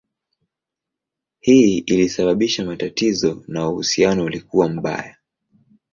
[1.39, 5.15] Hii ilisababisha matatizo na uhusiano ulikuwa mbaya.